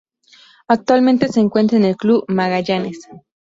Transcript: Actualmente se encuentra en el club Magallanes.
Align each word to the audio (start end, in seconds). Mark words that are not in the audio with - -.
Actualmente 0.67 1.27
se 1.27 1.41
encuentra 1.41 1.77
en 1.77 1.85
el 1.85 1.95
club 1.95 2.25
Magallanes. 2.27 3.07